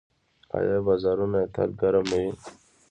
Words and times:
آیا 0.57 0.77
بازارونه 0.87 1.37
یې 1.43 1.47
تل 1.55 1.69
ګرم 1.79 2.05
نه 2.11 2.17
وي؟ 2.21 2.31